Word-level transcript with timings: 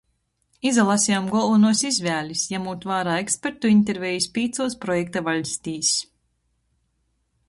Izalasejom 0.67 1.25
golvonuos 1.33 1.83
izvēlis, 1.89 2.45
jamūt 2.53 2.87
vārā 2.91 3.17
ekspertu 3.25 3.71
intervejis 3.73 4.29
pīcuos 4.39 4.79
projekta 4.87 5.23
vaļstīs. 5.29 5.93